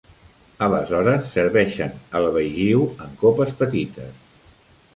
[0.67, 4.29] Aleshores serveixen el baijiu en copes petites.